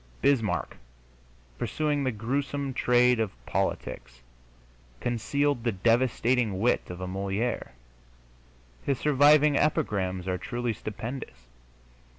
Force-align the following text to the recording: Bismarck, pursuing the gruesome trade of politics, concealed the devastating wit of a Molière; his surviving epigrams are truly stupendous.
Bismarck, 0.23 0.77
pursuing 1.59 2.03
the 2.03 2.11
gruesome 2.11 2.73
trade 2.73 3.19
of 3.19 3.29
politics, 3.45 4.21
concealed 4.99 5.63
the 5.63 5.71
devastating 5.71 6.57
wit 6.59 6.89
of 6.89 7.01
a 7.01 7.07
Molière; 7.07 7.73
his 8.81 8.97
surviving 8.97 9.55
epigrams 9.55 10.27
are 10.27 10.39
truly 10.39 10.73
stupendous. 10.73 11.49